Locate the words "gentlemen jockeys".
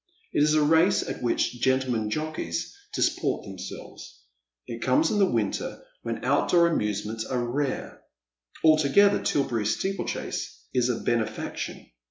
1.61-2.75